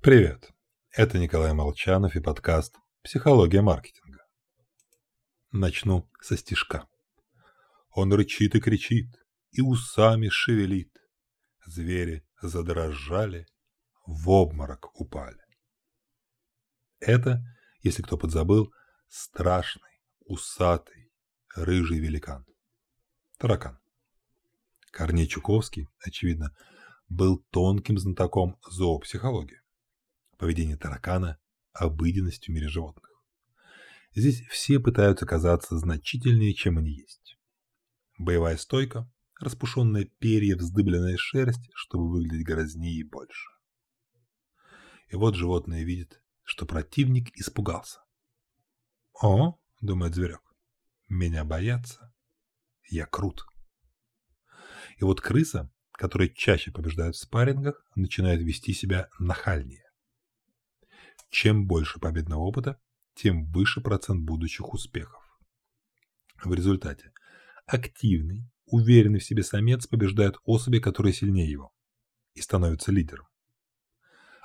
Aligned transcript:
Привет, 0.00 0.52
это 0.92 1.18
Николай 1.18 1.52
Молчанов 1.52 2.14
и 2.14 2.20
подкаст 2.20 2.76
«Психология 3.02 3.62
маркетинга». 3.62 4.24
Начну 5.50 6.08
со 6.22 6.36
стишка. 6.36 6.86
Он 7.90 8.12
рычит 8.12 8.54
и 8.54 8.60
кричит, 8.60 9.08
и 9.50 9.60
усами 9.60 10.28
шевелит. 10.28 10.96
Звери 11.66 12.24
задрожали, 12.40 13.48
в 14.06 14.30
обморок 14.30 14.88
упали. 14.94 15.44
Это, 17.00 17.42
если 17.82 18.02
кто 18.02 18.16
подзабыл, 18.16 18.72
страшный, 19.08 20.00
усатый, 20.20 21.10
рыжий 21.56 21.98
великан. 21.98 22.46
Таракан. 23.36 23.80
Корней 24.92 25.26
Чуковский, 25.26 25.88
очевидно, 25.98 26.56
был 27.08 27.44
тонким 27.50 27.98
знатоком 27.98 28.60
зоопсихологии. 28.70 29.60
Поведение 30.38 30.76
таракана– 30.76 31.36
обыденность 31.72 32.46
в 32.46 32.48
мире 32.50 32.68
животных. 32.68 33.10
Здесь 34.14 34.46
все 34.46 34.78
пытаются 34.78 35.26
казаться 35.26 35.76
значительнее, 35.76 36.54
чем 36.54 36.78
они 36.78 36.92
есть. 36.92 37.36
Боевая 38.18 38.56
стойка, 38.56 39.12
распушенная 39.40 40.04
перья, 40.20 40.56
вздыбленная 40.56 41.16
шерсть, 41.16 41.68
чтобы 41.74 42.08
выглядеть 42.08 42.46
грознее 42.46 43.00
и 43.00 43.02
больше. 43.02 43.50
И 45.08 45.16
вот 45.16 45.34
животное 45.34 45.82
видит, 45.82 46.22
что 46.44 46.66
противник 46.66 47.36
испугался. 47.36 47.98
«О,— 49.20 49.58
думает 49.80 50.14
зверек,— 50.14 50.42
меня 51.08 51.44
боятся. 51.44 52.14
Я 52.88 53.06
крут». 53.06 53.44
И 54.98 55.04
вот 55.04 55.20
крыса, 55.20 55.72
которая 55.90 56.28
чаще 56.28 56.70
побеждает 56.70 57.16
в 57.16 57.18
спаррингах, 57.18 57.84
начинает 57.96 58.40
вести 58.40 58.72
себя 58.72 59.08
нахальнее. 59.18 59.87
Чем 61.30 61.66
больше 61.66 62.00
победного 62.00 62.40
опыта, 62.40 62.80
тем 63.14 63.44
выше 63.50 63.80
процент 63.80 64.24
будущих 64.24 64.72
успехов. 64.72 65.22
В 66.42 66.54
результате 66.54 67.12
активный, 67.66 68.48
уверенный 68.66 69.18
в 69.18 69.24
себе 69.24 69.42
самец 69.42 69.86
побеждает 69.86 70.36
особи, 70.44 70.78
которые 70.78 71.12
сильнее 71.12 71.50
его, 71.50 71.72
и 72.34 72.40
становится 72.40 72.92
лидером. 72.92 73.26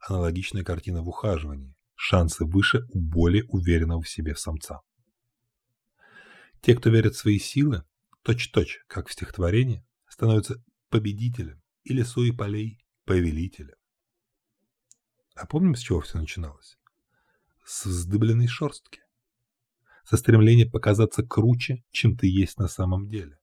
Аналогичная 0.00 0.64
картина 0.64 1.02
в 1.02 1.08
ухаживании. 1.08 1.74
Шансы 1.94 2.44
выше 2.44 2.86
у 2.90 3.00
более 3.00 3.44
уверенного 3.44 4.02
в 4.02 4.08
себе 4.08 4.36
самца. 4.36 4.82
Те, 6.60 6.74
кто 6.76 6.90
верит 6.90 7.14
в 7.14 7.18
свои 7.18 7.38
силы, 7.38 7.84
точь-точь, 8.22 8.84
как 8.86 9.08
в 9.08 9.12
стихотворении, 9.12 9.84
становятся 10.06 10.62
победителем 10.90 11.60
или 11.82 12.02
суи 12.02 12.30
полей 12.30 12.84
повелителем. 13.04 13.74
А 15.38 15.46
помним, 15.46 15.76
с 15.76 15.80
чего 15.80 16.00
все 16.00 16.18
начиналось? 16.18 16.76
С 17.64 17.86
вздыбленной 17.86 18.48
шерстки. 18.48 19.02
Со 20.04 20.16
стремления 20.16 20.66
показаться 20.66 21.22
круче, 21.22 21.84
чем 21.92 22.16
ты 22.16 22.26
есть 22.26 22.58
на 22.58 22.66
самом 22.66 23.08
деле. 23.08 23.38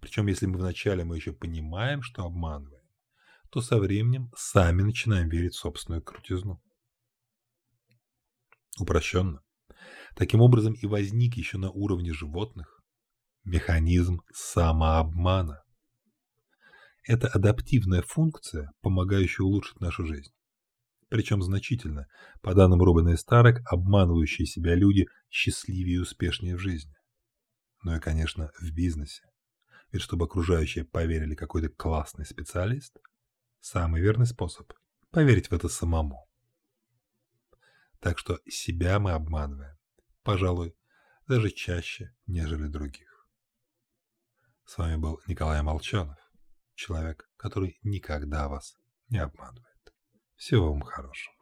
Причем, 0.00 0.28
если 0.28 0.46
мы 0.46 0.58
вначале 0.58 1.04
мы 1.04 1.16
еще 1.16 1.32
понимаем, 1.32 2.02
что 2.02 2.22
обманываем, 2.24 2.84
то 3.50 3.60
со 3.60 3.78
временем 3.78 4.30
сами 4.36 4.82
начинаем 4.82 5.28
верить 5.28 5.54
в 5.54 5.58
собственную 5.58 6.00
крутизну. 6.00 6.62
Упрощенно. 8.78 9.42
Таким 10.14 10.42
образом 10.42 10.74
и 10.74 10.86
возник 10.86 11.36
еще 11.36 11.58
на 11.58 11.70
уровне 11.72 12.12
животных 12.12 12.82
механизм 13.42 14.20
самообмана. 14.32 15.64
Это 17.02 17.26
адаптивная 17.26 18.02
функция, 18.02 18.70
помогающая 18.80 19.44
улучшить 19.44 19.80
нашу 19.80 20.06
жизнь 20.06 20.32
причем 21.14 21.42
значительно, 21.42 22.08
по 22.42 22.54
данным 22.54 22.82
Робина 22.82 23.10
и 23.10 23.16
Старок, 23.16 23.60
обманывающие 23.66 24.48
себя 24.48 24.74
люди 24.74 25.06
счастливее 25.30 25.94
и 25.94 26.00
успешнее 26.00 26.56
в 26.56 26.58
жизни. 26.58 26.96
Ну 27.84 27.94
и, 27.94 28.00
конечно, 28.00 28.50
в 28.58 28.72
бизнесе. 28.72 29.22
Ведь 29.92 30.02
чтобы 30.02 30.24
окружающие 30.24 30.84
поверили 30.84 31.36
какой-то 31.36 31.68
классный 31.68 32.26
специалист, 32.26 32.98
самый 33.60 34.00
верный 34.00 34.26
способ– 34.26 34.72
поверить 35.12 35.50
в 35.50 35.54
это 35.54 35.68
самому. 35.68 36.28
Так 38.00 38.18
что 38.18 38.40
себя 38.48 38.98
мы 38.98 39.12
обманываем, 39.12 39.76
пожалуй, 40.24 40.74
даже 41.28 41.50
чаще, 41.50 42.12
нежели 42.26 42.66
других. 42.66 43.28
С 44.64 44.78
вами 44.78 44.96
был 44.96 45.20
Николай 45.28 45.62
Молчанов, 45.62 46.18
человек, 46.74 47.30
который 47.36 47.78
никогда 47.84 48.48
вас 48.48 48.76
не 49.10 49.18
обманывает. 49.18 49.73
Всего 50.36 50.70
вам 50.72 50.82
хорошего. 50.82 51.34